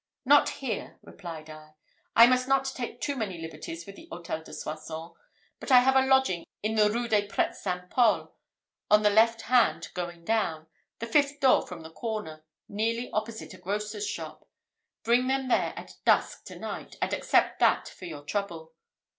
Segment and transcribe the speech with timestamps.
[0.25, 1.75] "Not here," replied I;
[2.15, 5.11] "I must not take too many liberties with the Hôtel de Soissons.
[5.59, 7.87] But I have a lodging in the Rue des Prêtres St.
[7.91, 8.35] Paul,
[8.89, 10.65] on the left hand going down,
[10.97, 14.47] the fifth door from the corner, nearly opposite a grocer's shop.
[15.03, 18.73] Bring them there at dusk to night, and accept that for your trouble."